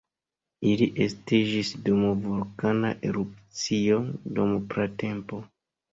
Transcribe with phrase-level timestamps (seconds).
[0.69, 4.03] Ili estiĝis dum vulkana erupcio
[4.39, 5.45] dum pratempo.